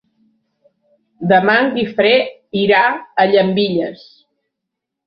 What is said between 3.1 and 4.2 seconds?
a Llambilles.